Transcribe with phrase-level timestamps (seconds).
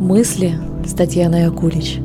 [0.00, 0.52] Мысли
[0.84, 2.00] с Татьяной Акулич.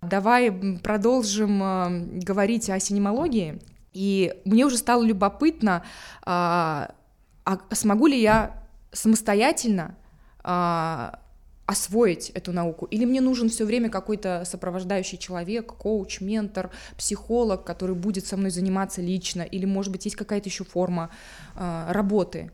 [0.00, 0.50] Давай
[0.82, 3.60] продолжим э, говорить о синемологии.
[3.92, 5.84] И мне уже стало любопытно,
[6.24, 6.94] а,
[7.44, 9.96] а смогу ли я самостоятельно
[10.42, 11.20] а,
[11.66, 17.94] освоить эту науку, или мне нужен все время какой-то сопровождающий человек, коуч, ментор, психолог, который
[17.94, 21.10] будет со мной заниматься лично, или, может быть, есть какая-то еще форма
[21.54, 22.50] э, работы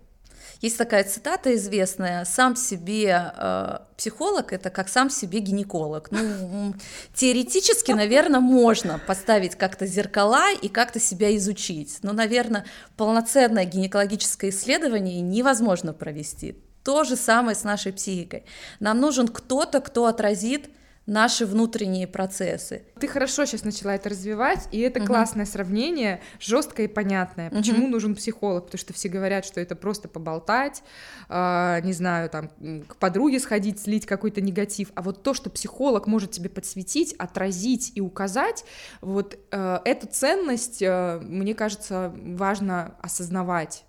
[0.60, 6.10] есть такая цитата известная: "Сам себе э, психолог это как сам себе гинеколог".
[6.10, 6.74] Ну
[7.14, 12.64] теоретически, наверное, можно поставить как-то зеркала и как-то себя изучить, но, наверное,
[12.96, 16.56] полноценное гинекологическое исследование невозможно провести.
[16.84, 18.44] То же самое с нашей психикой.
[18.80, 20.70] Нам нужен кто-то, кто отразит
[21.06, 22.84] наши внутренние процессы.
[23.00, 25.08] Ты хорошо сейчас начала это развивать, и это угу.
[25.08, 27.50] классное сравнение, жесткое и понятное.
[27.50, 27.92] Почему угу.
[27.92, 28.66] нужен психолог?
[28.66, 30.82] Потому что все говорят, что это просто поболтать,
[31.28, 32.50] э, не знаю, там
[32.86, 34.92] к подруге сходить, слить какой-то негатив.
[34.94, 38.64] А вот то, что психолог может тебе подсветить, отразить и указать,
[39.00, 43.84] вот э, эту ценность, э, мне кажется, важно осознавать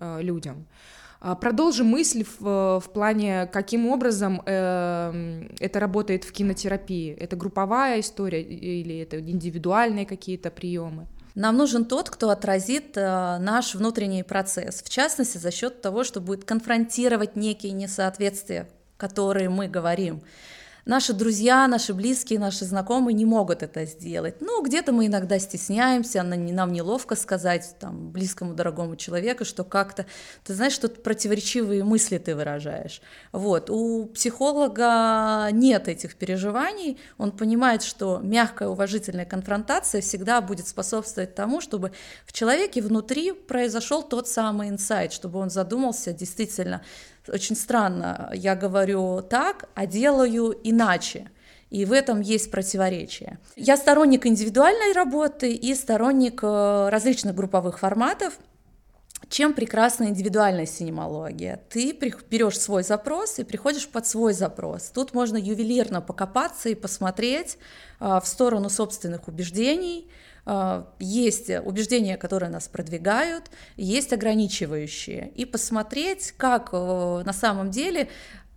[0.00, 0.66] э, людям.
[1.26, 7.16] А, продолжим мысль в, в плане, каким образом э, это работает в кинотерапии.
[7.18, 11.06] Это групповая история или это индивидуальные какие-то приемы?
[11.34, 16.20] Нам нужен тот, кто отразит э, наш внутренний процесс, в частности за счет того, что
[16.20, 20.20] будет конфронтировать некие несоответствия, которые мы говорим
[20.84, 24.40] наши друзья, наши близкие, наши знакомые не могут это сделать.
[24.40, 30.06] Ну, где-то мы иногда стесняемся, нам неловко сказать там, близкому, дорогому человеку, что как-то,
[30.44, 33.00] ты знаешь, что противоречивые мысли ты выражаешь.
[33.32, 33.70] Вот.
[33.70, 41.60] У психолога нет этих переживаний, он понимает, что мягкая уважительная конфронтация всегда будет способствовать тому,
[41.60, 41.92] чтобы
[42.26, 46.82] в человеке внутри произошел тот самый инсайт, чтобы он задумался действительно,
[47.28, 51.30] очень странно, я говорю так, а делаю иначе.
[51.70, 53.38] И в этом есть противоречие.
[53.56, 58.38] Я сторонник индивидуальной работы и сторонник э, различных групповых форматов.
[59.28, 61.62] Чем прекрасна индивидуальная синемология?
[61.70, 61.92] Ты
[62.30, 64.90] берешь свой запрос и приходишь под свой запрос.
[64.94, 67.58] Тут можно ювелирно покопаться и посмотреть
[67.98, 70.08] э, в сторону собственных убеждений,
[70.98, 73.44] есть убеждения, которые нас продвигают,
[73.76, 78.08] есть ограничивающие, и посмотреть, как э, на самом деле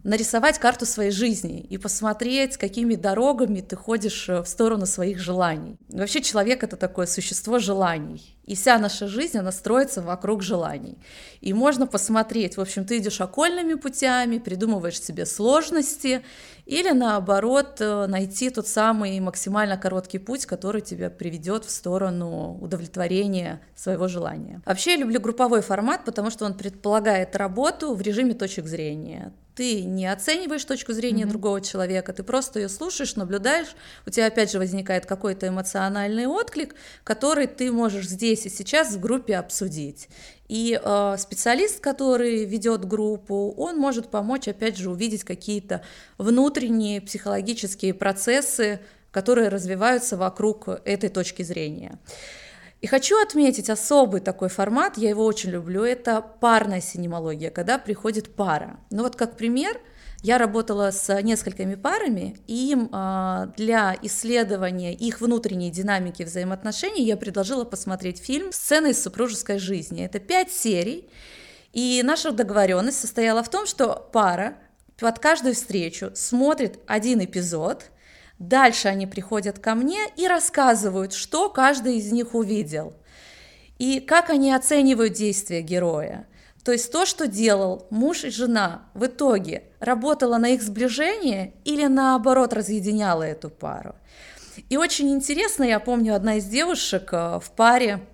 [0.03, 5.77] нарисовать карту своей жизни и посмотреть, какими дорогами ты ходишь э, в сторону своих желаний.
[5.89, 8.36] Вообще человек это такое существо желаний.
[8.47, 10.97] И вся наша жизнь, она строится вокруг желаний.
[11.41, 16.23] И можно посмотреть, в общем, ты идешь окольными путями, придумываешь себе сложности,
[16.65, 23.61] или наоборот э, найти тот самый максимально короткий путь, который тебя приведет в сторону удовлетворения
[23.75, 24.61] своего желания.
[24.65, 29.81] Вообще я люблю групповой формат, потому что он предполагает работу в режиме точек зрения ты
[29.81, 31.29] не оцениваешь точку зрения mm-hmm.
[31.29, 33.75] другого человека, ты просто ее слушаешь, наблюдаешь,
[34.05, 38.99] у тебя опять же возникает какой-то эмоциональный отклик, который ты можешь здесь и сейчас в
[38.99, 40.09] группе обсудить.
[40.47, 45.81] И э, специалист, который ведет группу, он может помочь, опять же, увидеть какие-то
[46.17, 48.79] внутренние психологические процессы,
[49.11, 51.99] которые развиваются вокруг этой точки зрения.
[52.81, 58.35] И хочу отметить особый такой формат, я его очень люблю, это парная синемология, когда приходит
[58.35, 58.79] пара.
[58.91, 59.81] Ну вот как пример,
[60.27, 67.15] я работала с несколькими парами, и им а, для исследования их внутренней динамики взаимоотношений я
[67.15, 70.03] предложила посмотреть фильм «Сцены из супружеской жизни».
[70.03, 71.09] Это пять серий,
[71.71, 74.57] и наша договоренность состояла в том, что пара
[74.97, 77.85] под каждую встречу смотрит один эпизод–
[78.39, 82.93] Дальше они приходят ко мне и рассказывают, что каждый из них увидел
[83.79, 86.27] и как они оценивают действия героя.
[86.67, 91.85] То есть то, что делал муж и жена, в итоге работало на их сближение или
[91.85, 93.95] наоборот разъединяло эту пару.
[94.67, 98.05] И очень интересно, я помню, одна из девушек э, в паре,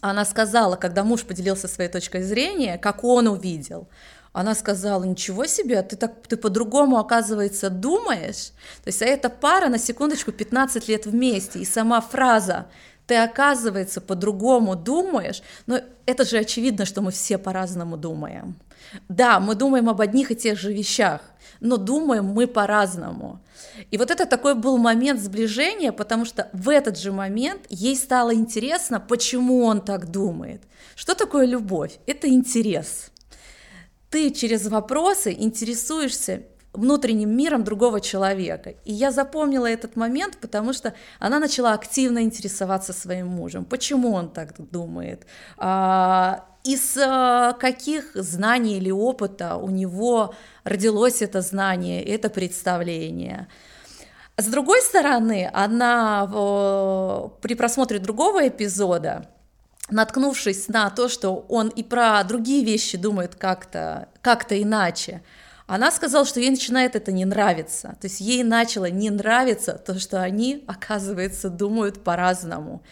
[0.00, 3.88] она сказала, когда муж поделился своей точкой зрения, как он увидел,
[4.32, 8.52] она сказала, ничего себе, ты так ты по-другому, оказывается, думаешь.
[8.84, 12.68] То есть а эта пара, на секундочку, 15 лет вместе, и сама фраза
[13.10, 18.54] ты, оказывается, по-другому думаешь, но это же очевидно, что мы все по-разному думаем.
[19.08, 21.20] Да, мы думаем об одних и тех же вещах,
[21.58, 23.40] но думаем мы по-разному.
[23.90, 28.32] И вот это такой был момент сближения, потому что в этот же момент ей стало
[28.32, 30.62] интересно, почему он так думает.
[30.94, 31.98] Что такое любовь?
[32.06, 33.10] Это интерес
[34.10, 36.42] ты через вопросы интересуешься
[36.72, 38.70] внутренним миром другого человека.
[38.84, 43.64] И я запомнила этот момент, потому что она начала активно интересоваться своим мужем.
[43.64, 45.26] Почему он так думает?
[45.56, 50.34] А, из э, каких знаний или опыта у него
[50.64, 53.48] родилось это знание, это представление.
[54.36, 56.26] С другой стороны, она
[57.42, 59.28] при просмотре другого эпизода,
[59.90, 65.22] наткнувшись на то, что он и про другие вещи думает как-то как иначе,
[65.74, 67.96] она сказала, что ей начинает это не нравиться.
[68.00, 72.82] То есть ей начало не нравиться то, что они, оказывается, думают по-разному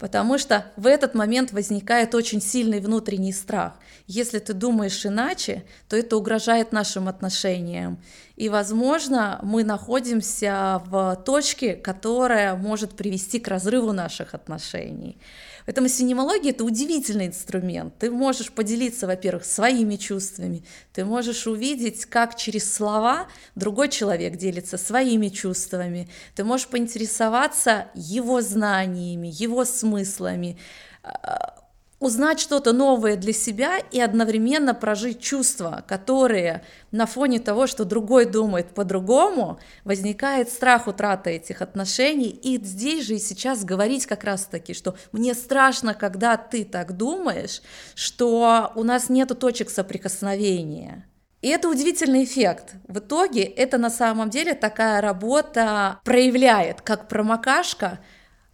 [0.00, 3.74] потому что в этот момент возникает очень сильный внутренний страх.
[4.06, 8.02] Если ты думаешь иначе, то это угрожает нашим отношениям.
[8.34, 15.18] И, возможно, мы находимся в точке, которая может привести к разрыву наших отношений.
[15.66, 17.94] Поэтому синемология– это удивительный инструмент.
[17.98, 24.78] Ты можешь поделиться, во-первых, своими чувствами, ты можешь увидеть, как через слова другой человек делится
[24.78, 30.58] своими чувствами, ты можешь поинтересоваться его знаниями, его смыслами,
[31.02, 31.59] а,
[32.00, 38.24] узнать что-то новое для себя и одновременно прожить чувства, которые на фоне того, что другой
[38.24, 42.30] думает по-другому, возникает страх утраты этих отношений.
[42.30, 47.60] И здесь же и сейчас говорить как раз-таки, что мне страшно, когда ты так думаешь,
[47.94, 51.06] что у нас нет точек соприкосновения.
[51.42, 52.74] И это удивительный эффект.
[52.88, 58.00] В итоге это на самом деле такая работа проявляет, как промокашка,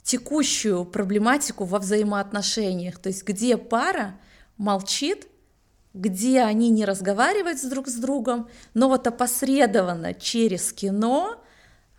[0.07, 4.15] текущую проблематику во взаимоотношениях, то есть где пара
[4.57, 5.27] молчит,
[5.95, 11.43] где они не разговаривают друг с другом, но вот опосредованно через кино,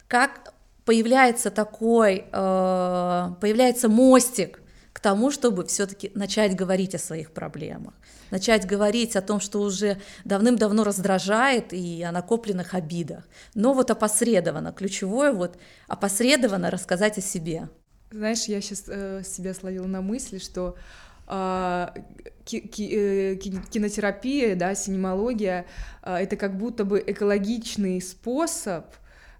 [0.07, 0.53] как
[0.85, 4.61] появляется такой, э, появляется мостик
[4.93, 7.93] к тому, чтобы все-таки начать говорить о своих проблемах,
[8.31, 13.27] начать говорить о том, что уже давным-давно раздражает и о накопленных обидах.
[13.53, 15.57] Но вот опосредованно, ключевое вот
[15.89, 17.67] опосредованно рассказать о себе.
[18.11, 20.77] Знаешь, я сейчас э, себя словила на мысли, что
[21.27, 21.87] э,
[22.45, 25.65] ки- э, кинотерапия, да, синемология
[26.03, 28.85] э, это как будто бы экологичный способ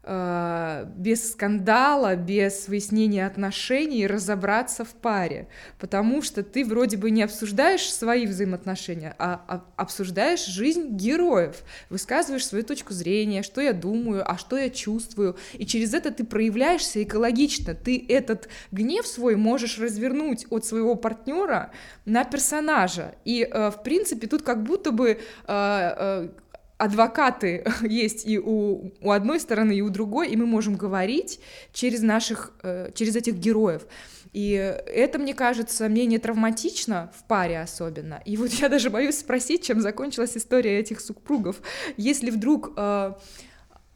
[0.07, 5.49] без скандала, без выяснения отношений разобраться в паре,
[5.79, 11.57] потому что ты вроде бы не обсуждаешь свои взаимоотношения, а обсуждаешь жизнь героев,
[11.89, 16.23] высказываешь свою точку зрения, что я думаю, а что я чувствую, и через это ты
[16.23, 21.71] проявляешься экологично, ты этот гнев свой можешь развернуть от своего партнера
[22.05, 26.29] на персонажа, и э, в принципе тут как будто бы э,
[26.77, 31.39] адвокаты есть и у, у одной стороны, и у другой, и мы можем говорить
[31.73, 33.85] через наших, э, через этих героев.
[34.33, 38.21] И это, мне кажется, менее травматично в паре особенно.
[38.25, 41.61] И вот я даже боюсь спросить, чем закончилась история этих супругов.
[41.95, 43.13] Если вдруг э,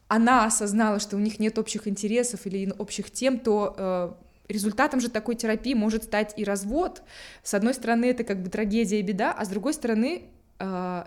[0.08, 4.12] она осознала, что у них нет общих интересов или общих тем, то э,
[4.52, 7.04] результатом же такой терапии может стать и развод.
[7.44, 10.24] С одной стороны, это как бы трагедия и беда, а с другой стороны,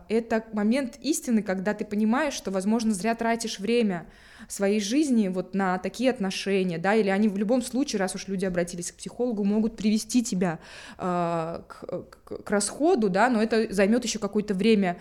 [0.09, 4.07] это момент истины, когда ты понимаешь, что, возможно, зря тратишь время
[4.49, 8.45] своей жизни вот на такие отношения, да, или они в любом случае, раз уж люди
[8.45, 10.59] обратились к психологу, могут привести тебя
[10.99, 11.87] э, к,
[12.25, 14.99] к, к расходу, да, но это займет еще какое-то время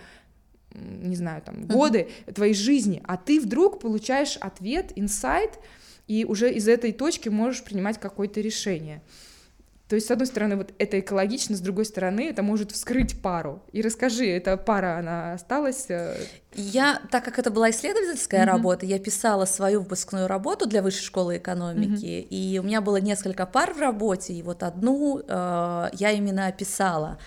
[0.74, 2.32] не знаю, там, годы uh-huh.
[2.32, 5.60] твоей жизни, а ты вдруг получаешь ответ, инсайт,
[6.08, 9.00] и уже из этой точки можешь принимать какое-то решение.
[9.88, 13.62] То есть, с одной стороны, вот это экологично, с другой стороны, это может вскрыть пару.
[13.72, 15.86] И расскажи, эта пара, она осталась?
[15.90, 16.16] Э,
[16.54, 18.46] я, так как это была исследовательская mm-hmm.
[18.46, 22.28] работа, я писала свою выпускную работу для Высшей школы экономики, mm-hmm.
[22.28, 27.18] и у меня было несколько пар в работе, и вот одну э, я именно описала.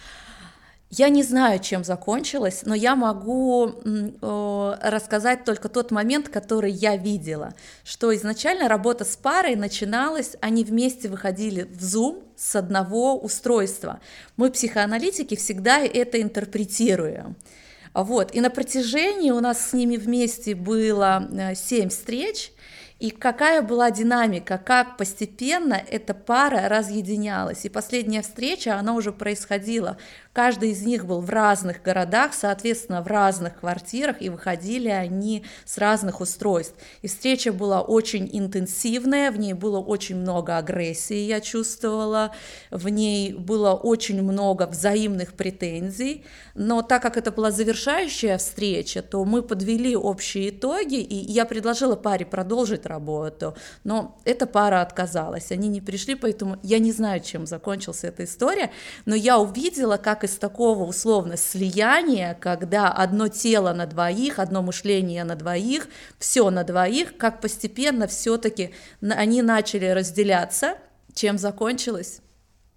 [0.89, 3.74] Я не знаю, чем закончилось, но я могу
[4.82, 7.53] рассказать только тот момент, который я видела,
[7.84, 14.00] что изначально работа с парой начиналась, они вместе выходили в Zoom с одного устройства.
[14.38, 17.36] Мы, психоаналитики, всегда это интерпретируем.
[17.94, 18.34] Вот.
[18.34, 22.51] И на протяжении у нас с ними вместе было 7 э, встреч,
[23.00, 27.63] и какая была динамика, как постепенно эта пара разъединялась.
[27.65, 29.98] И последняя встреча, она уже происходила
[30.38, 35.79] Каждый из них был в разных городах, соответственно, в разных квартирах, и выходили они с
[35.79, 36.75] разных устройств.
[37.01, 42.36] И встреча была очень интенсивная, в ней было очень много агрессии, я чувствовала,
[42.70, 49.25] в ней было очень много взаимных претензий, но так как это была завершающая встреча, то
[49.25, 55.67] мы подвели общие итоги, и я предложила паре продолжить работу, но эта пара отказалась, они
[55.67, 58.70] не пришли, поэтому я не знаю, чем закончилась эта история,
[59.08, 65.24] но я увидела, как из такого условно слияния, когда одно тело на двоих, одно мышление
[65.24, 65.88] на двоих,
[66.19, 70.77] все на двоих, как постепенно все-таки они начали разделяться,
[71.13, 72.19] чем закончилось,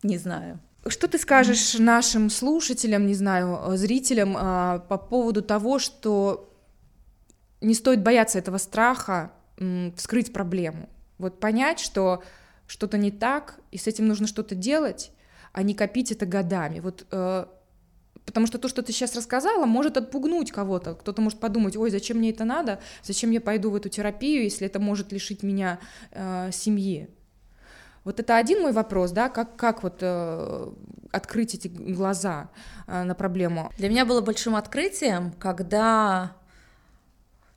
[0.02, 0.61] не знаю.
[0.87, 6.50] Что ты скажешь нашим слушателям, не знаю, зрителям а, по поводу того, что
[7.61, 9.33] не стоит бояться этого страха
[9.97, 10.88] вскрыть проблему?
[11.19, 12.23] Вот понять, что
[12.66, 15.11] что-то не так, и с этим нужно что-то делать,
[15.52, 16.80] а не копить это годами.
[16.80, 17.47] Вот э,
[18.26, 20.95] Потому что то, что ты сейчас рассказала, может отпугнуть кого-то.
[20.95, 24.66] Кто-то может подумать, ой, зачем мне это надо, зачем я пойду в эту терапию, если
[24.66, 25.80] это может лишить меня
[26.12, 27.09] э, семьи.
[28.04, 30.73] Вот это один мой вопрос, да, как, как вот э,
[31.11, 32.50] открыть эти глаза
[32.87, 33.73] э, на проблему.
[33.78, 36.37] Для меня было большим открытием, когда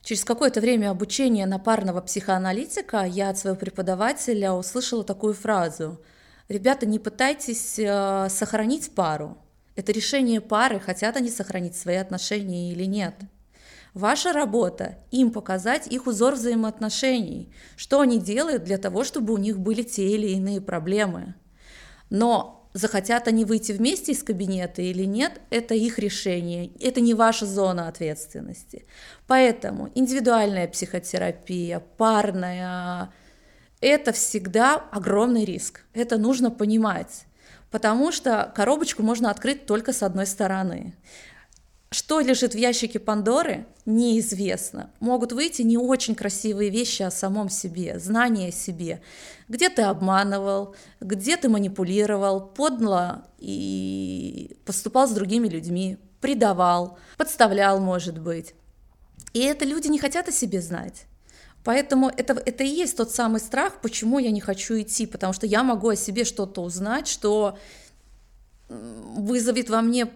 [0.02, 6.00] через какое-то время обучения на парного психоаналитика я от своего преподавателя услышала такую фразу.
[6.48, 9.38] Ребята, не пытайтесь э, сохранить пару.
[9.76, 13.14] Это решение пары, хотят они сохранить свои отношения или нет.
[13.94, 19.58] Ваша работа– им показать их узор взаимоотношений, что они делают для того, чтобы у них
[19.58, 21.34] были те или иные проблемы.
[22.10, 27.46] Но захотят они выйти вместе из кабинета или нет, это их решение, это не ваша
[27.46, 28.84] зона ответственности.
[29.28, 33.12] Поэтому индивидуальная психотерапия, парная,
[33.88, 37.26] это всегда огромный риск, это нужно понимать,
[37.70, 40.94] потому что коробочку можно открыть только с одной стороны.
[41.90, 44.90] Что лежит в ящике Пандоры, неизвестно.
[44.98, 49.00] Могут выйти не очень красивые вещи о самом себе, знания о себе.
[49.48, 58.18] Где ты обманывал, где ты манипулировал, подло и поступал с другими людьми, предавал, подставлял, может
[58.18, 58.54] быть.
[59.32, 61.06] И это люди не хотят о себе знать.
[61.64, 65.46] Поэтому это, это и есть тот самый страх, почему я не хочу идти, потому что
[65.46, 67.58] я могу о себе что-то узнать, что
[68.68, 70.08] вызовет во мне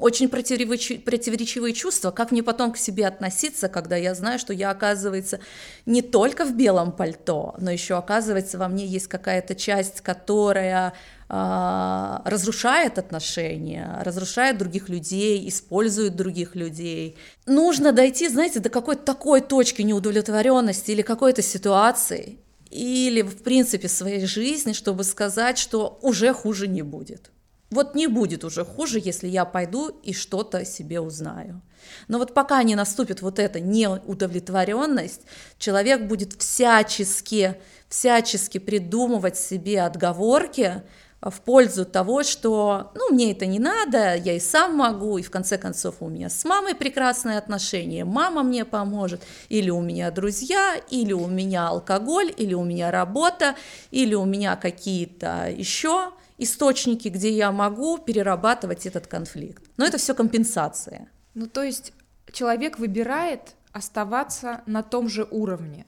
[0.00, 5.38] очень противоречивые чувства, как мне потом к себе относиться, когда я знаю, что я, оказывается,
[5.86, 10.92] не только в белом пальто, но еще, оказывается, во мне есть какая-то часть, которая
[11.28, 17.16] э, разрушает отношения, разрушает других людей, использует других людей.
[17.46, 22.38] Нужно дойти, знаете, до какой-то такой точки неудовлетворенности или какой-то ситуации,
[22.70, 27.30] или, в принципе, своей жизни, чтобы сказать, что уже хуже не будет.
[27.70, 31.60] Вот не будет уже хуже, если я пойду и что-то себе узнаю.
[32.08, 35.22] Но вот пока не наступит вот эта неудовлетворенность,
[35.58, 37.56] человек будет всячески,
[37.88, 40.82] всячески придумывать себе отговорки
[41.20, 45.30] в пользу того, что, ну, мне это не надо, я и сам могу, и в
[45.30, 50.76] конце концов у меня с мамой прекрасные отношения, мама мне поможет, или у меня друзья,
[50.90, 53.54] или у меня алкоголь, или у меня работа,
[53.90, 56.12] или у меня какие-то еще
[56.44, 59.64] источники, где я могу перерабатывать этот конфликт.
[59.76, 61.08] Но это все компенсация.
[61.34, 61.92] Ну, то есть
[62.32, 65.84] человек выбирает оставаться на том же уровне.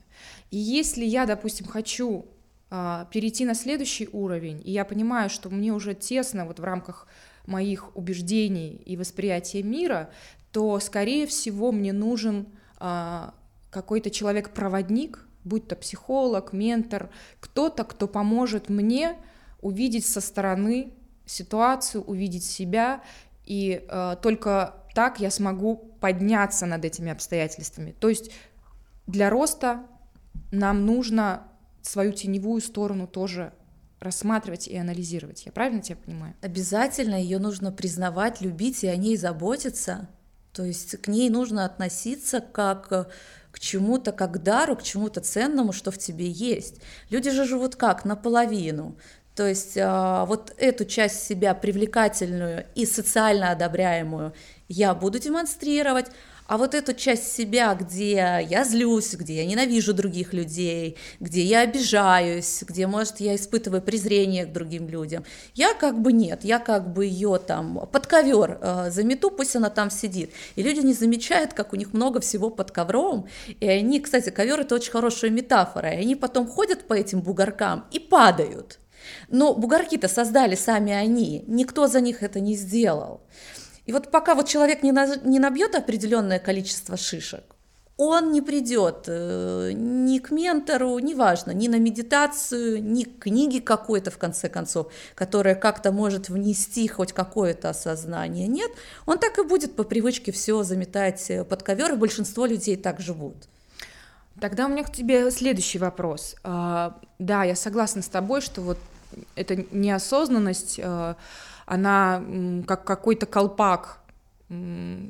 [0.50, 2.26] И если я, допустим, хочу
[2.68, 7.06] а, перейти на следующий уровень, и я понимаю, что мне уже тесно вот в рамках
[7.46, 10.10] моих убеждений и восприятия мира,
[10.50, 12.48] то, скорее всего, мне нужен
[12.78, 13.34] а,
[13.70, 19.16] какой-то человек-проводник, будь то психолог, ментор, кто-то, кто поможет мне
[19.60, 20.92] увидеть со стороны
[21.24, 23.02] ситуацию, увидеть себя,
[23.44, 27.94] и э, только так я смогу подняться над этими обстоятельствами.
[27.98, 28.30] То есть
[29.06, 29.86] для роста
[30.50, 31.44] нам нужно
[31.82, 33.52] свою теневую сторону тоже
[34.00, 35.46] рассматривать и анализировать.
[35.46, 36.34] Я правильно тебя понимаю?
[36.42, 40.08] Обязательно ее нужно признавать, любить и о ней заботиться.
[40.52, 43.10] То есть к ней нужно относиться как
[43.50, 46.76] к чему-то, как к дару, к чему-то ценному, что в тебе есть.
[47.10, 48.04] Люди же живут как?
[48.04, 48.96] Наполовину.
[49.36, 54.32] То есть а, вот эту часть себя привлекательную и социально одобряемую
[54.66, 56.06] я буду демонстрировать,
[56.46, 61.60] а вот эту часть себя, где я злюсь, где я ненавижу других людей, где я
[61.60, 65.24] обижаюсь, где, может, я испытываю презрение к другим людям,
[65.54, 69.70] я как бы нет, я как бы ее там под ковер э, замету, пусть она
[69.70, 70.30] там сидит.
[70.54, 73.28] И люди не замечают, как у них много всего под ковром.
[73.60, 77.84] И они, кстати, ковер это очень хорошая метафора, и они потом ходят по этим бугоркам
[77.90, 78.78] и падают.
[79.28, 83.20] Но бугорки-то создали сами они, никто за них это не сделал.
[83.86, 87.44] И вот пока вот человек не, на, не набьет определенное количество шишек,
[87.98, 94.10] он не придет э, ни к ментору, неважно, ни на медитацию, ни к книге какой-то,
[94.10, 98.48] в конце концов, которая как-то может внести хоть какое-то осознание.
[98.48, 98.70] Нет,
[99.06, 103.36] он так и будет по привычке все заметать под ковер, и большинство людей так живут.
[104.40, 106.36] Тогда у меня к тебе следующий вопрос.
[106.44, 108.78] А, да, я согласна с тобой, что вот
[109.34, 111.14] эта неосознанность, э,
[111.66, 112.22] она
[112.66, 114.00] как какой-то колпак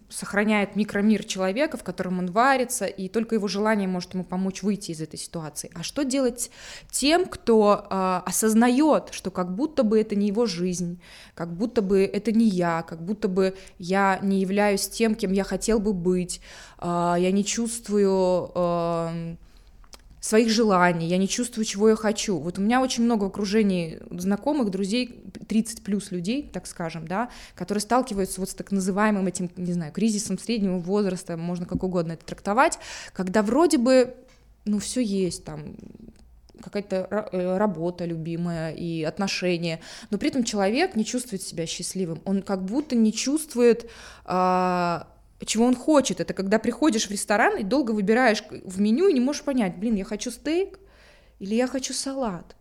[0.08, 4.92] сохраняет микромир человека, в котором он варится, и только его желание может ему помочь выйти
[4.92, 5.70] из этой ситуации.
[5.74, 6.50] А что делать
[6.90, 11.02] тем, кто э, осознает, что как будто бы это не его жизнь,
[11.34, 15.44] как будто бы это не я, как будто бы я не являюсь тем, кем я
[15.44, 16.40] хотел бы быть,
[16.78, 16.86] э,
[17.18, 19.36] я не чувствую э,
[20.20, 22.38] своих желаний, я не чувствую, чего я хочу.
[22.38, 27.30] Вот у меня очень много в окружении знакомых, друзей, 30 плюс людей, так скажем, да,
[27.54, 32.12] которые сталкиваются вот с так называемым этим, не знаю, кризисом среднего возраста, можно как угодно
[32.12, 32.78] это трактовать,
[33.12, 34.14] когда вроде бы,
[34.64, 35.76] ну, все есть там,
[36.62, 39.80] какая-то э, работа любимая и отношения,
[40.10, 43.88] но при этом человек не чувствует себя счастливым, он как будто не чувствует
[44.24, 45.06] а,
[45.44, 46.20] чего он хочет.
[46.20, 49.94] Это когда приходишь в ресторан и долго выбираешь в меню и не можешь понять, блин,
[49.94, 50.78] я хочу стейк
[51.38, 52.56] или я хочу салат.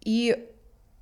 [0.00, 0.48] И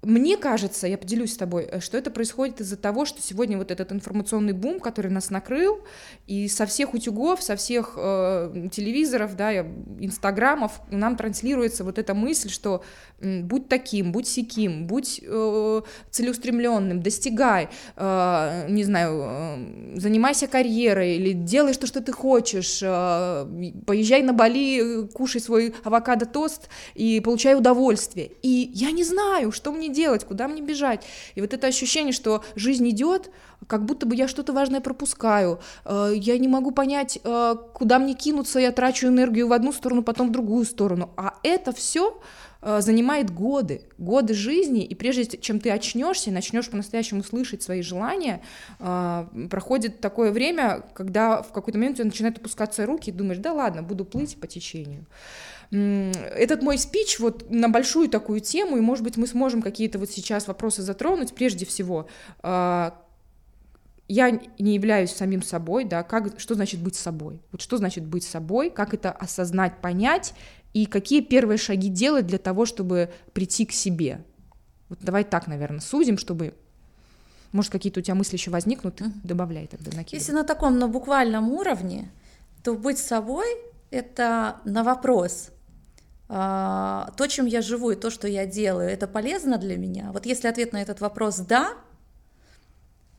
[0.04, 3.70] мне кажется, я поделюсь с тобой, э, что это происходит из-за того, что сегодня вот
[3.70, 5.78] этот информационный бум, который нас накрыл,
[6.26, 9.60] и со всех утюгов, со всех э, телевизоров, да,
[10.00, 12.82] инстаграмов нам транслируется вот эта мысль, что
[13.20, 21.14] э, будь таким, будь сяким, будь э, целеустремленным, достигай, э, не знаю, э, занимайся карьерой
[21.14, 23.46] или делай то, что ты хочешь, э,
[23.86, 28.32] поезжай на Бали, кушай свой авокадо-тост и получай удовольствие.
[28.42, 31.04] И я не знаю, что мне делать, куда мне бежать.
[31.34, 33.30] И вот это ощущение, что жизнь идет,
[33.66, 38.14] как будто бы я что-то важное пропускаю, э, я не могу понять, э, куда мне
[38.14, 41.10] кинуться, я трачу энергию в одну сторону, потом в другую сторону.
[41.16, 42.20] А это все
[42.60, 47.82] э, занимает годы, годы жизни, и прежде чем ты очнешься и начнешь по-настоящему слышать свои
[47.82, 48.42] желания,
[48.78, 53.52] проходит такое время, когда в какой-то момент у тебя начинают опускаться руки, и думаешь, да
[53.52, 55.06] ладно, буду плыть по течению
[55.72, 60.10] этот мой спич вот на большую такую тему, и, может быть, мы сможем какие-то вот
[60.10, 61.34] сейчас вопросы затронуть.
[61.34, 62.08] Прежде всего,
[62.42, 62.94] а,
[64.06, 67.40] я не являюсь самим собой, да, как, что значит быть собой?
[67.52, 70.34] Вот что значит быть собой, как это осознать, понять,
[70.74, 74.22] и какие первые шаги делать для того, чтобы прийти к себе?
[74.90, 76.54] Вот давай так, наверное, сузим, чтобы
[77.52, 79.12] может, какие-то у тебя мысли еще возникнут, mm-hmm.
[79.24, 80.18] добавляй тогда, накидывай.
[80.18, 82.10] Если на таком, на буквальном уровне,
[82.62, 83.46] то быть собой—
[83.90, 85.50] это на вопрос,
[86.32, 90.10] то, чем я живу и то, что я делаю, это полезно для меня?
[90.12, 91.74] Вот если ответ на этот вопрос «да»,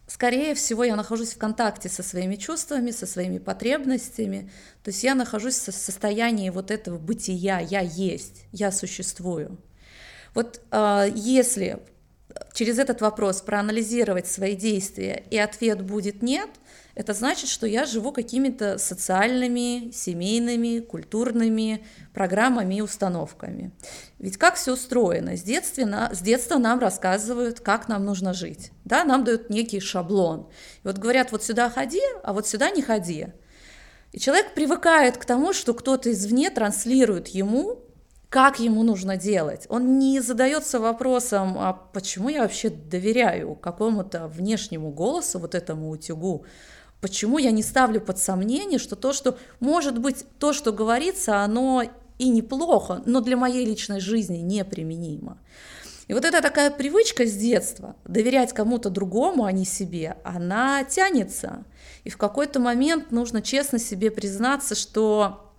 [0.07, 4.51] скорее всего, я нахожусь в контакте со своими чувствами, со своими потребностями,
[4.83, 9.59] то есть я нахожусь в состоянии вот этого бытия, я есть, я существую.
[10.33, 11.79] Вот э, если
[12.53, 16.49] через этот вопрос проанализировать свои действия, и ответ будет нет,
[16.95, 23.71] это значит, что я живу какими-то социальными, семейными, культурными программами и установками.
[24.19, 25.35] Ведь как все устроено?
[25.35, 28.71] С детства, с детства нам рассказывают, как нам нужно жить.
[28.85, 30.49] Да, нам дают некий шаблон.
[30.83, 33.27] И вот говорят, вот сюда ходи, а вот сюда не ходи.
[34.11, 37.79] И человек привыкает к тому, что кто-то извне транслирует ему,
[38.29, 39.65] как ему нужно делать.
[39.69, 46.45] Он не задается вопросом, а почему я вообще доверяю какому-то внешнему голосу, вот этому утюгу,
[47.03, 51.83] Почему я не ставлю под сомнение, что то, что может быть, то, что говорится, оно
[52.17, 55.37] и неплохо, но для моей личной жизни неприменимо.
[56.07, 61.65] И вот эта такая привычка с детства доверять кому-то другому, а не себе, она тянется.
[62.05, 65.51] И в какой-то момент нужно честно себе признаться, что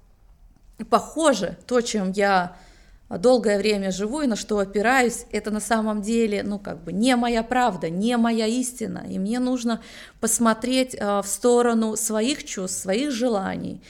[0.89, 2.57] похоже то, чем я
[3.19, 7.17] долгое время живу и на что опираюсь, это на самом деле, ну, как бы не
[7.17, 9.05] моя правда, не моя истина.
[9.09, 9.81] И мне нужно
[10.21, 13.83] посмотреть э, в сторону своих чувств, своих желаний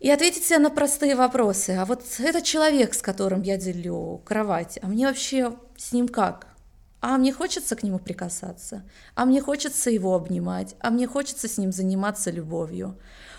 [0.00, 1.70] и ответить себе на простые вопросы.
[1.70, 6.46] А вот этот человек, с которым я делю кровать, а мне вообще с ним как?
[7.00, 8.82] А мне хочется к нему прикасаться,
[9.14, 12.98] а мне хочется его обнимать, а мне хочется с ним заниматься любовью.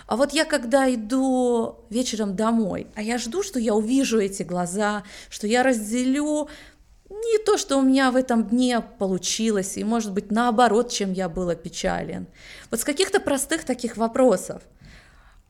[0.10, 5.04] А вот я когда иду вечером домой, а я жду, что я увижу эти глаза,
[5.30, 6.50] что я разделю
[7.12, 11.30] не то, что у меня в этом дне получилось, и, может быть, наоборот, чем я
[11.30, 12.26] был опечален.
[12.72, 14.64] Вот с каких-то простых таких вопросов.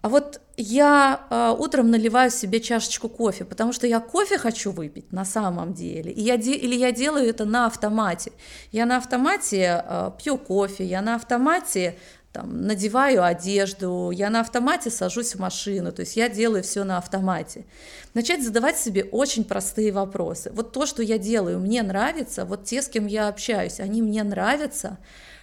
[0.01, 5.13] А вот я э, утром наливаю себе чашечку кофе, потому что я кофе хочу выпить
[5.13, 8.31] на самом деле, и я де- или я делаю это на автомате.
[8.73, 11.97] Я на автомате э, пью кофе, я на автомате
[12.31, 16.97] там, надеваю одежду, я на автомате сажусь в машину, то есть я делаю все на
[16.97, 17.65] автомате.
[18.13, 20.51] Начать задавать себе очень простые вопросы.
[20.53, 24.23] Вот то, что я делаю, мне нравится, вот те, с кем я общаюсь, они мне
[24.23, 24.99] нравятся.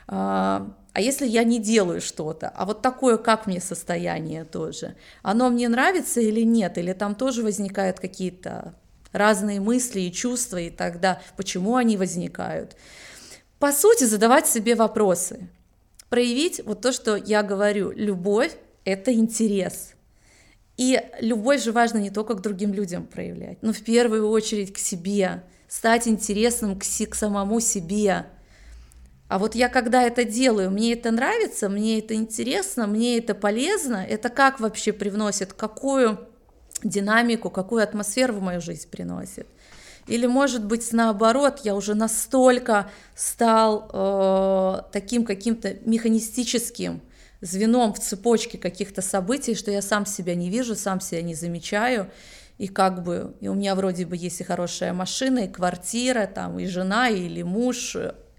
[0.07, 5.51] А, а если я не делаю что-то, а вот такое, как мне состояние тоже, оно
[5.51, 8.75] мне нравится или нет, или там тоже возникают какие-то
[9.11, 12.77] разные мысли и чувства, и тогда почему они возникают.
[13.59, 15.49] По сути, задавать себе вопросы.
[16.09, 19.95] Проявить вот то, что я говорю, любовь— это интерес.
[20.77, 24.79] И любовь же важно не только к другим людям проявлять, но в первую очередь к
[24.79, 28.27] себе, стать интересным к, к самому себе.
[29.29, 34.05] А вот я когда это делаю, мне это нравится, мне это интересно, мне это полезно,
[34.09, 36.21] это как вообще привносит, какую
[36.85, 39.47] динамику, какую атмосферу в мою жизнь приносит.
[40.07, 47.03] Или, может быть, наоборот, я уже настолько стал э, таким каким-то механистическим
[47.41, 52.11] звеном в цепочке каких-то событий, что я сам себя не вижу, сам себя не замечаю,
[52.59, 56.59] и как бы и у меня вроде бы есть и хорошая машина, и квартира, там,
[56.59, 57.97] и жена, или муж,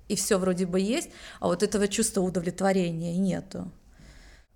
[0.07, 3.71] и все вроде бы есть, а вот этого чувства удовлетворения нету.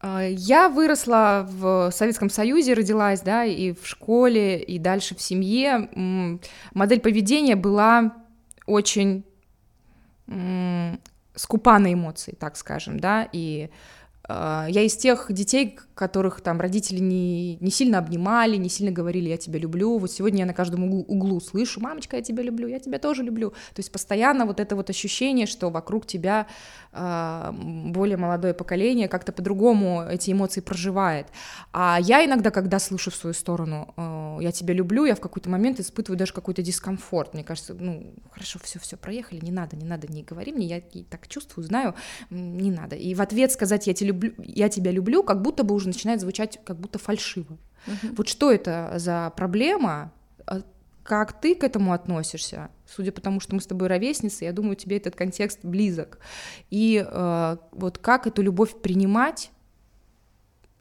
[0.02, 5.90] А, я выросла в Советском Союзе, родилась, да, и в школе, и дальше в семье.
[6.74, 8.14] Модель поведения была
[8.66, 9.24] очень
[11.36, 13.70] скупа на эмоции, так скажем, да, и
[14.30, 19.38] я из тех детей, которых там родители не, не сильно обнимали, не сильно говорили «я
[19.38, 19.98] тебя люблю».
[19.98, 23.24] Вот сегодня я на каждом углу, углу слышу «мамочка, я тебя люблю, я тебя тоже
[23.24, 23.52] люблю».
[23.52, 26.48] То есть постоянно вот это вот ощущение, что вокруг тебя
[26.92, 31.28] э, более молодое поколение как-то по-другому эти эмоции проживает.
[31.74, 35.50] А я иногда, когда слышу в свою сторону э, «я тебя люблю», я в какой-то
[35.50, 37.34] момент испытываю даже какой-то дискомфорт.
[37.34, 40.82] Мне кажется, ну, хорошо, все, все, проехали, не надо, не надо, не говори мне, я
[41.10, 41.96] так чувствую, знаю,
[42.30, 42.96] не надо.
[42.96, 46.22] И в ответ сказать «я тебя люблю», я тебя люблю, как будто бы уже начинает
[46.22, 47.58] звучать как будто фальшиво.
[47.88, 48.16] Uh-huh.
[48.16, 50.12] Вот что это за проблема?
[50.46, 50.62] А
[51.04, 52.70] как ты к этому относишься?
[52.86, 56.20] Судя по тому, что мы с тобой ровесницы, я думаю, тебе этот контекст близок.
[56.70, 59.52] И э, вот как эту любовь принимать,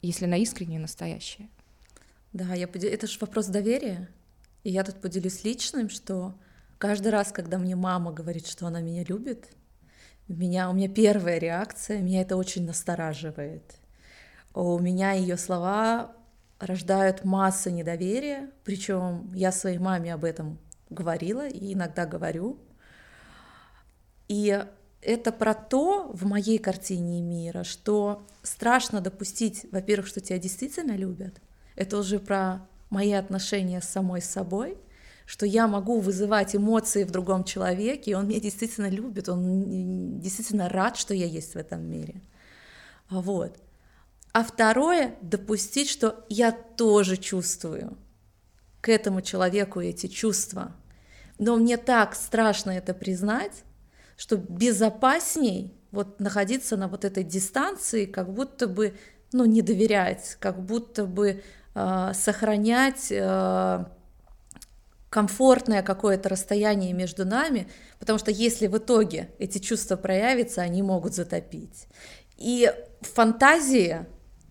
[0.03, 1.49] если она искренняя и настоящая?
[2.33, 2.91] Да, я подел...
[2.91, 4.09] это же вопрос доверия.
[4.63, 6.35] И я тут поделюсь личным, что
[6.79, 9.49] каждый раз, когда мне мама говорит, что она меня любит,
[10.31, 13.75] у меня, у меня первая реакция, меня это очень настораживает.
[14.55, 16.13] У меня ее слова
[16.61, 22.61] рождают массу недоверия, причем я своей маме об этом говорила и иногда говорю.
[24.29, 24.65] И
[25.03, 31.41] это про то в моей картине мира, что страшно допустить, во-первых, что тебя действительно любят.
[31.75, 34.79] Это уже про мои отношения с самой собой–
[35.31, 40.69] что я могу вызывать эмоции в другом человеке, и он меня действительно любит, он действительно
[40.69, 42.21] рад, что я есть в этом мире.
[43.09, 43.57] Вот.
[44.33, 47.97] А второе, допустить, что я тоже чувствую
[48.81, 50.73] к этому человеку эти чувства.
[51.39, 53.63] Но мне так страшно это признать,
[54.17, 58.95] что безопасней вот находиться на вот этой дистанции, как будто бы,
[59.31, 61.45] ну, не доверять, как будто бы
[61.77, 63.85] э, сохранять э,
[65.11, 67.69] комфортное какое-то расстояние между нами,
[67.99, 71.89] потому что если в итоге эти чувства проявятся, они могут затопить.
[72.39, 74.07] И в фантазии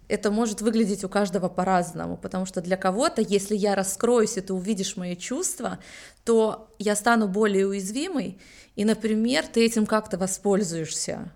[0.10, 4.54] это может выглядеть у каждого по-разному, потому что для кого-то, если я раскроюсь, и ты
[4.54, 5.80] увидишь мои чувства,
[6.26, 8.38] то я стану более уязвимой,
[8.76, 11.32] и, например, ты этим как-то воспользуешься.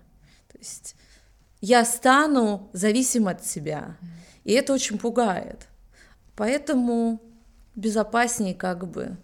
[0.52, 0.96] То есть
[1.60, 3.96] я стану зависим от себя,
[4.44, 5.66] и это очень пугает.
[6.36, 7.22] Поэтому
[7.74, 9.16] безопаснее как бы.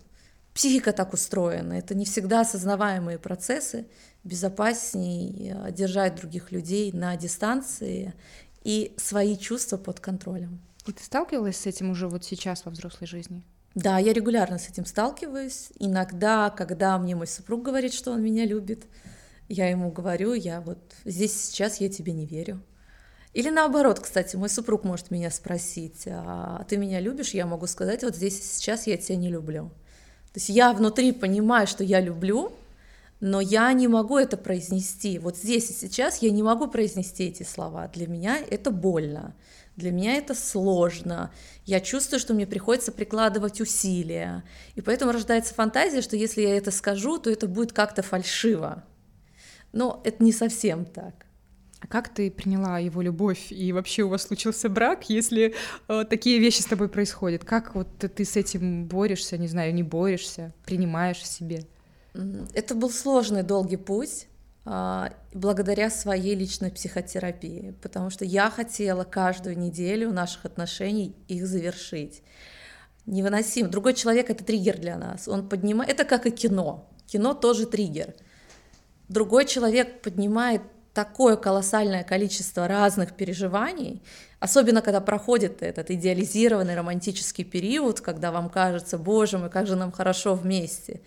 [0.54, 3.86] Психика так устроена, это не всегда осознаваемые процессы,
[4.24, 8.14] безопаснее э, держать других людей на дистанции
[8.64, 10.60] и свои чувства под контролем.
[10.86, 13.44] И ты сталкивалась с этим уже вот сейчас во взрослой жизни?
[13.74, 15.68] Да, я регулярно с этим сталкиваюсь.
[15.78, 18.86] Иногда, когда мне мой супруг говорит, что он меня любит,
[19.48, 22.60] я ему говорю, я вот здесь сейчас я тебе не верю.
[23.32, 27.30] Или наоборот, кстати, мой супруг может меня спросить, а ты меня любишь?
[27.30, 29.70] Я могу сказать, вот здесь и сейчас я тебя не люблю.
[30.32, 32.52] То есть я внутри понимаю, что я люблю,
[33.20, 35.18] но я не могу это произнести.
[35.18, 37.88] Вот здесь и сейчас я не могу произнести эти слова.
[37.88, 39.34] Для меня это больно,
[39.76, 41.32] для меня это сложно.
[41.66, 44.42] Я чувствую, что мне приходится прикладывать усилия.
[44.74, 48.82] И поэтому рождается фантазия, что если я это скажу, то это будет как-то фальшиво.
[49.72, 51.26] Но это не совсем так.
[51.80, 55.54] А как ты приняла его любовь и вообще у вас случился брак, если
[55.88, 57.44] э, такие вещи с тобой происходят?
[57.44, 61.66] Как вот ты с этим борешься, не знаю, не борешься, принимаешь в себе?
[62.52, 64.26] Это был сложный, долгий путь
[64.66, 72.22] э, благодаря своей личной психотерапии, потому что я хотела каждую неделю наших отношений их завершить.
[73.06, 73.70] Невыносим.
[73.70, 75.26] Другой человек— это триггер для нас.
[75.28, 75.90] Он поднимает...
[75.90, 76.90] Это как и кино.
[77.06, 78.14] Кино тоже триггер.
[79.08, 80.62] Другой человек поднимает
[80.94, 84.02] такое колоссальное количество разных переживаний,
[84.40, 89.92] особенно когда проходит этот идеализированный романтический период, когда вам кажется, боже мой, как же нам
[89.92, 91.00] хорошо вместе.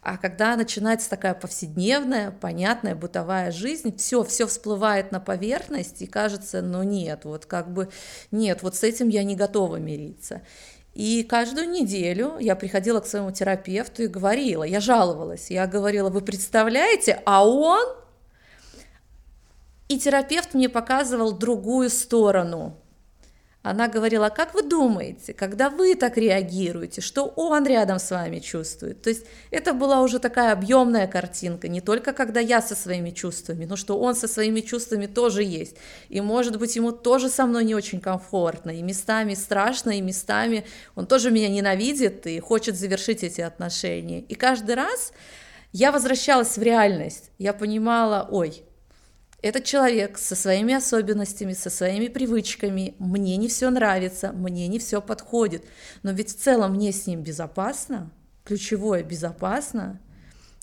[0.00, 6.62] А когда начинается такая повседневная, понятная бытовая жизнь, все, все всплывает на поверхность, и кажется,
[6.62, 7.88] ну нет, вот как бы
[8.30, 10.42] нет, вот с этим я не готова мириться.
[10.94, 16.20] И каждую неделю я приходила к своему терапевту и говорила, я жаловалась, я говорила, вы
[16.20, 17.86] представляете, а он...
[19.88, 22.76] И терапевт мне показывал другую сторону
[23.62, 29.02] она говорила, как вы думаете, когда вы так реагируете, что он рядом с вами чувствует?
[29.02, 33.64] То есть это была уже такая объемная картинка, не только когда я со своими чувствами,
[33.66, 35.76] но что он со своими чувствами тоже есть.
[36.08, 40.64] И может быть ему тоже со мной не очень комфортно, и местами страшно, и местами
[40.94, 44.20] он тоже меня ненавидит и хочет завершить эти отношения.
[44.20, 45.12] И каждый раз
[45.72, 48.62] я возвращалась в реальность, я понимала, ой,
[49.40, 55.00] этот человек со своими особенностями, со своими привычками, мне не все нравится, мне не все
[55.00, 55.64] подходит,
[56.02, 58.10] но ведь в целом мне с ним безопасно,
[58.44, 60.00] ключевое безопасно,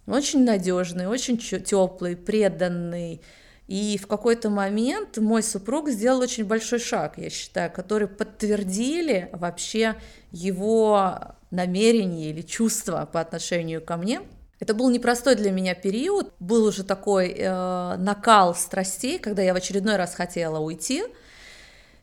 [0.08, 3.22] очень надежный, очень теплый, преданный.
[3.68, 9.96] И в какой-то момент мой супруг сделал очень большой шаг, я считаю, который подтвердили вообще
[10.32, 14.22] его намерения или чувства по отношению ко мне–
[14.60, 19.58] это был непростой для меня период, был уже такой э, накал страстей, когда я в
[19.58, 21.04] очередной раз хотела уйти.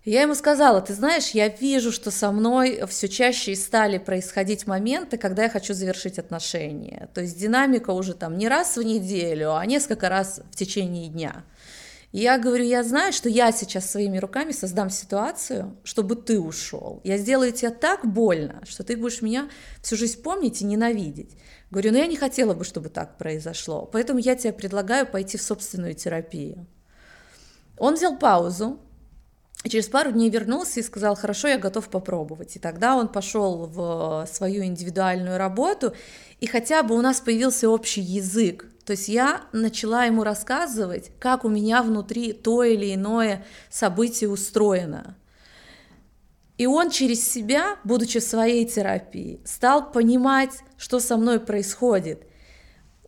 [0.05, 4.67] Я ему сказала, ты знаешь, я вижу, что со мной все чаще и стали происходить
[4.67, 7.09] моменты, когда я хочу завершить отношения.
[7.15, 11.45] То есть динамика уже там не раз в неделю, а несколько раз в течение дня.
[12.11, 17.01] И я говорю, я знаю, что я сейчас своими руками создам ситуацию, чтобы ты ушел.
[17.05, 19.49] Я сделаю тебе так больно, что ты будешь меня
[19.83, 21.31] всю жизнь помнить и ненавидеть.
[21.73, 25.43] Говорю, ну я не хотела бы, чтобы так произошло, поэтому я тебе предлагаю пойти в
[25.43, 26.67] собственную терапию.
[27.79, 28.79] Он взял паузу,
[29.65, 32.57] и через пару дней вернулся и сказал, хорошо, я готов попробовать.
[32.57, 35.95] И тогда он пошел в свою индивидуальную работу,
[36.41, 38.67] и хотя бы у нас появился общий язык.
[38.85, 45.17] То есть я начала ему рассказывать, как у меня внутри то или иное событие устроено.
[46.59, 52.27] И он через себя, будучи в своей терапии, стал понимать, что со мной происходит.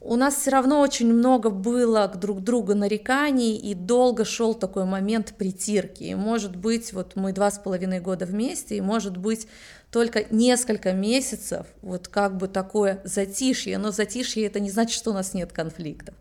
[0.00, 5.34] У нас все равно очень много было друг друга нареканий, и долго шел такой момент
[5.38, 6.04] притирки.
[6.04, 9.46] И может быть, вот мы два с половиной года вместе, и может быть
[9.90, 15.14] только несколько месяцев, вот как бы такое затишье, но затишье это не значит, что у
[15.14, 16.14] нас нет конфликтов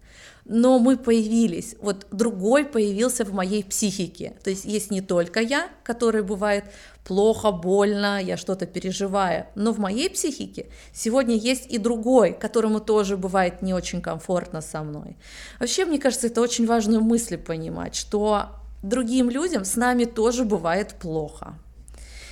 [0.45, 4.34] но мы появились, вот другой появился в моей психике.
[4.43, 6.65] То есть есть не только я, который бывает
[7.06, 13.17] плохо, больно, я что-то переживаю, но в моей психике сегодня есть и другой, которому тоже
[13.17, 15.17] бывает не очень комфортно со мной.
[15.60, 18.47] Вообще, мне кажется, это очень важную мысль понимать, что
[18.82, 21.56] другим людям с нами тоже бывает плохо.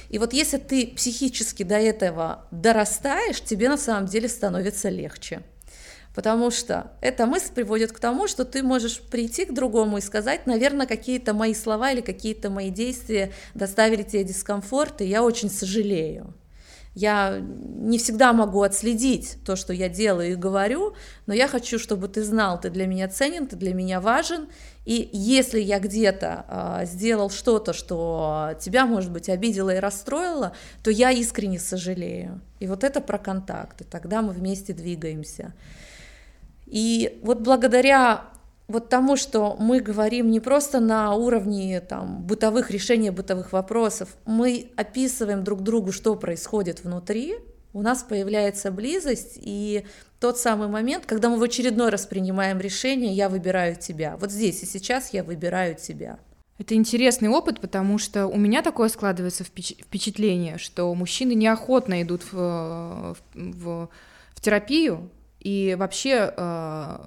[0.09, 5.41] И вот если ты психически до этого дорастаешь, тебе на самом деле становится легче.
[6.13, 10.45] Потому что эта мысль приводит к тому, что ты можешь прийти к другому и сказать,
[10.45, 16.33] наверное, какие-то мои слова или какие-то мои действия доставили тебе дискомфорт, и я очень сожалею.
[16.93, 20.93] Я не всегда могу отследить то, что я делаю и говорю,
[21.25, 24.49] но я хочу, чтобы ты знал, ты для меня ценен, ты для меня важен,
[24.83, 30.91] и если я где-то э, сделал что-то, что тебя, может быть, обидело и расстроило, то
[30.91, 32.41] я искренне сожалею.
[32.59, 35.53] И вот это про контакты, тогда мы вместе двигаемся.
[36.71, 38.31] И вот благодаря
[38.69, 44.71] вот тому, что мы говорим не просто на уровне там, бытовых решений бытовых вопросов, мы
[44.77, 47.35] описываем друг другу, что происходит внутри,
[47.73, 49.85] у нас появляется близость и
[50.19, 54.15] тот самый момент, когда мы в очередной раз принимаем решение, я выбираю тебя.
[54.17, 56.19] Вот здесь и сейчас я выбираю тебя.
[56.57, 63.17] Это интересный опыт, потому что у меня такое складывается впечатление, что мужчины неохотно идут в,
[63.33, 63.89] в,
[64.35, 65.09] в терапию,
[65.41, 66.97] и вообще э,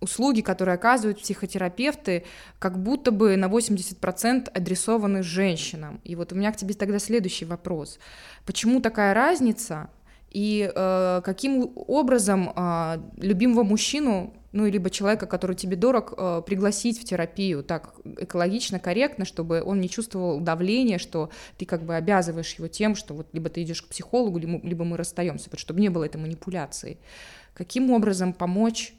[0.00, 2.24] услуги, которые оказывают психотерапевты,
[2.58, 6.00] как будто бы на 80% адресованы женщинам.
[6.04, 7.98] И вот у меня к тебе тогда следующий вопрос.
[8.46, 9.90] Почему такая разница?
[10.30, 16.98] И э, каким образом э, любимого мужчину, ну, либо человека, который тебе дорог, э, пригласить
[17.00, 22.54] в терапию так экологично, корректно, чтобы он не чувствовал давления, что ты как бы обязываешь
[22.54, 26.04] его тем, что вот либо ты идешь к психологу, либо, мы расстаемся, чтобы не было
[26.04, 26.98] этой манипуляции
[27.58, 28.94] каким образом помочь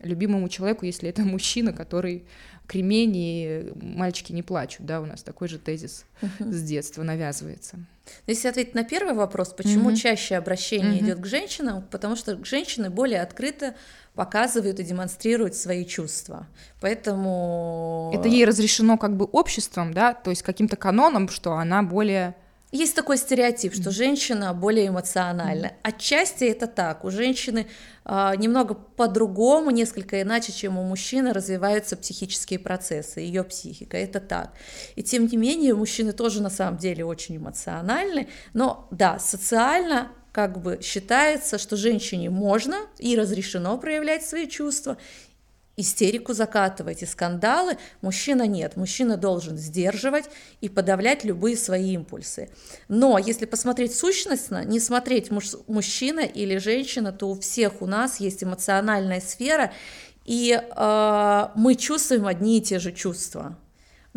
[0.00, 2.26] любимому человеку, если это мужчина, который
[2.66, 6.52] кремень и мальчики не плачут, да, у нас такой же тезис uh-huh.
[6.52, 7.78] с детства навязывается.
[8.26, 9.96] Если ответить на первый вопрос, почему uh-huh.
[9.96, 11.04] чаще обращение uh-huh.
[11.04, 13.74] идет к женщинам, потому что женщины более открыто
[14.14, 16.46] показывают и демонстрируют свои чувства,
[16.80, 22.34] поэтому это ей разрешено как бы обществом, да, то есть каким-то каноном, что она более
[22.76, 25.72] есть такой стереотип, что женщина более эмоциональна.
[25.82, 27.04] Отчасти это так.
[27.04, 27.66] У женщины
[28.04, 33.96] э, немного по-другому, несколько иначе, чем у мужчины, развиваются психические процессы, ее психика.
[33.96, 34.52] Это так.
[34.94, 38.28] И тем не менее, мужчины тоже на самом деле очень эмоциональны.
[38.52, 44.98] Но да, социально как бы считается, что женщине можно и разрешено проявлять свои чувства,
[45.76, 48.76] истерику закатывать и скандалы, мужчина нет.
[48.76, 50.24] Мужчина должен сдерживать
[50.60, 52.48] и подавлять любые свои импульсы.
[52.88, 58.20] Но если посмотреть сущностно, не смотреть муж, мужчина или женщина, то у всех у нас
[58.20, 59.72] есть эмоциональная сфера,
[60.24, 63.56] и э, мы чувствуем одни и те же чувства.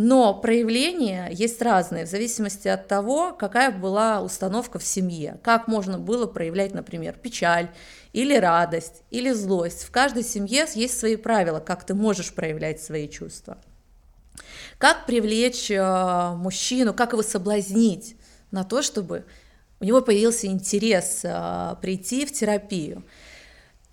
[0.02, 6.00] Но проявления есть разные, в зависимости от того, какая была установка в семье, как можно
[6.00, 7.70] было проявлять, например, печаль
[8.14, 9.84] или радость, или злость.
[9.84, 13.58] В каждой семье есть свои правила, как ты можешь проявлять свои чувства.
[14.78, 18.16] Как привлечь э, мужчину, как его соблазнить
[18.52, 19.26] на то, чтобы
[19.82, 23.04] у него появился интерес э, прийти в терапию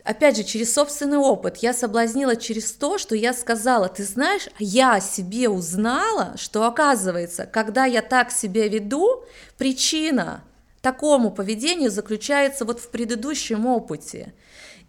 [0.07, 4.95] опять же, через собственный опыт, я соблазнила через то, что я сказала, ты знаешь, я
[4.95, 9.25] о себе узнала, что оказывается, когда я так себя веду,
[9.59, 10.45] причина
[10.81, 14.33] такому поведению заключается вот в предыдущем опыте.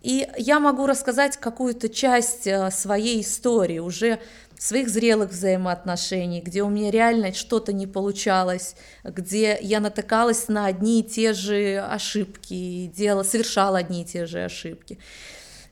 [0.03, 4.19] И я могу рассказать какую-то часть э, своей истории, уже
[4.57, 11.01] своих зрелых взаимоотношений, где у меня реально что-то не получалось, где я натыкалась на одни
[11.01, 14.97] и те же ошибки, делала, совершала одни и те же ошибки.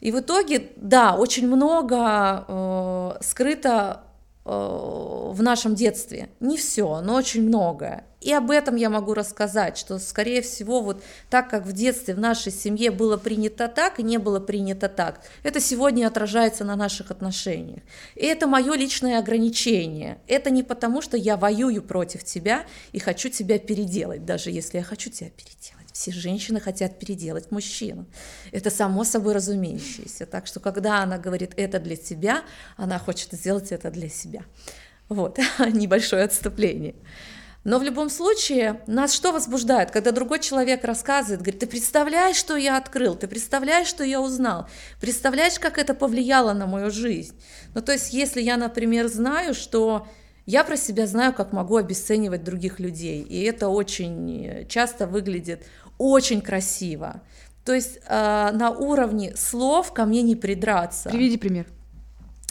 [0.02, 4.04] И в итоге, да, очень много э, скрыто
[4.46, 6.30] в нашем детстве.
[6.40, 8.06] Не все, но очень многое.
[8.22, 12.20] И об этом я могу рассказать, что, скорее всего, вот так как в детстве в
[12.20, 17.10] нашей семье было принято так и не было принято так, это сегодня отражается на наших
[17.10, 17.82] отношениях.
[18.16, 20.20] И это мое личное ограничение.
[20.28, 24.84] Это не потому, что я воюю против тебя и хочу тебя переделать, даже если я
[24.84, 25.75] хочу тебя переделать.
[25.96, 28.06] Все женщины хотят переделать мужчину.
[28.52, 30.26] Это само собой разумеющееся.
[30.26, 32.44] Так что, когда она говорит «это для тебя»,
[32.76, 34.42] она хочет сделать это для себя.
[35.08, 35.40] Вот,
[35.72, 36.96] небольшое отступление.
[37.64, 42.58] Но в любом случае, нас что возбуждает, когда другой человек рассказывает, говорит, ты представляешь, что
[42.58, 44.68] я открыл, ты представляешь, что я узнал,
[45.00, 47.40] представляешь, как это повлияло на мою жизнь.
[47.74, 50.06] Ну, то есть, если я, например, знаю, что
[50.46, 55.66] я про себя знаю, как могу обесценивать других людей, и это очень часто выглядит
[55.98, 57.22] очень красиво.
[57.64, 61.10] То есть э, на уровне слов ко мне не придраться.
[61.10, 61.66] Приведи пример.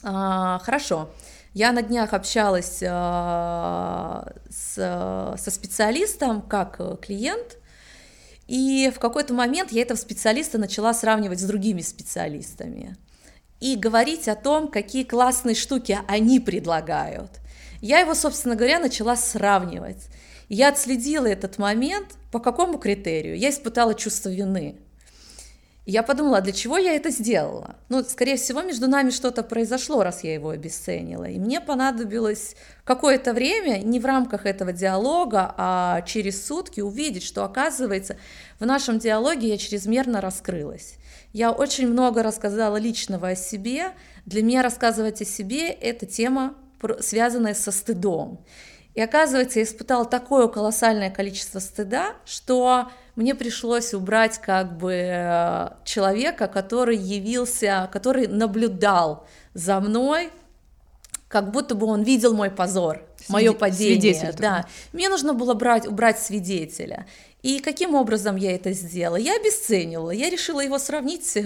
[0.02, 1.10] А, хорошо.
[1.52, 7.58] Я на днях общалась э, с, со специалистом как клиент,
[8.48, 12.96] и в какой-то момент я этого специалиста начала сравнивать с другими специалистами
[13.60, 17.30] и говорить о том, какие классные штуки они предлагают.
[17.80, 20.08] Я его, собственно говоря, начала сравнивать.
[20.48, 23.36] Я отследила этот момент, по какому критерию?
[23.36, 24.76] Я испытала чувство вины
[25.86, 27.76] я подумала, а для чего я это сделала?
[27.90, 31.24] Ну, скорее всего, между нами что-то произошло, раз я его обесценила.
[31.24, 37.44] И мне понадобилось какое-то время, не в рамках этого диалога, а через сутки увидеть, что,
[37.44, 38.16] оказывается,
[38.58, 40.94] в нашем диалоге я чрезмерно раскрылась.
[41.34, 43.90] Я очень много рассказала личного о себе.
[44.24, 46.54] Для меня рассказывать о себе– это тема,
[47.00, 48.42] связанная со стыдом.
[48.94, 55.68] И оказывается, я испытала такое колоссальное количество стыда, что мне пришлось убрать как бы э,
[55.84, 60.30] человека, который явился, который наблюдал за мной,
[61.28, 64.32] как будто бы он видел мой позор, мое падение.
[64.38, 64.66] Да.
[64.92, 67.06] Мне нужно было брать, убрать свидетеля.
[67.44, 69.16] И каким образом я это сделала?
[69.16, 71.42] Я обесценивала, я решила его сравнить э,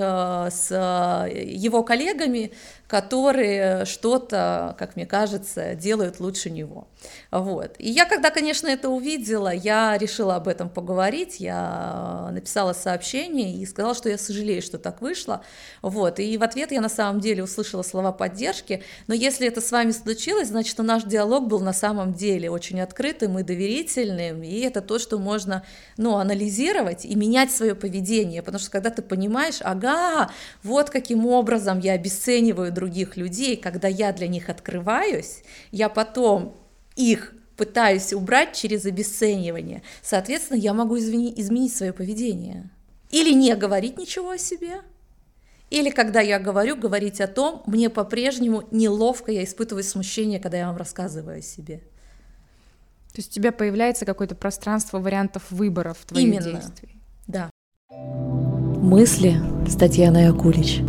[0.48, 2.52] с э, его коллегами,
[2.87, 6.87] которые что-то, как мне кажется, делают лучше него.
[7.32, 7.74] Вот.
[7.78, 13.66] И я, когда, конечно, это увидела, я решила об этом поговорить, я написала сообщение и
[13.66, 15.42] сказала, что я сожалею, что так вышло.
[15.82, 16.20] Вот.
[16.20, 19.90] И в ответ я на самом деле услышала слова поддержки, но если это с вами
[19.90, 25.00] случилось, значит, наш диалог был на самом деле очень открытым и доверительным, и это то,
[25.00, 25.64] что можно
[25.96, 30.31] ну, анализировать и менять свое поведение, потому что когда ты понимаешь, ага,
[30.62, 36.57] вот каким образом я обесцениваю других людей, когда я для них открываюсь, я потом
[36.96, 42.70] их пытаюсь убрать через обесценивание, соответственно, я могу изменить, изменить свое поведение.
[43.11, 44.83] Или не говорить ничего о себе,
[45.70, 50.66] Или когда я говорю, говорить о том, мне по-прежнему неловко, я испытываю смущение, когда я
[50.68, 51.82] вам рассказываю о себе.
[53.18, 56.52] То есть у тебя появляется какое-то пространство вариантов выборов твоих Именно.
[56.52, 57.02] действий.
[57.26, 57.50] Да.
[57.90, 59.34] Мысли
[59.66, 60.82] с Татьяной Акулич.